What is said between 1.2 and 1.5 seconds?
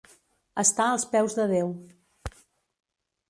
de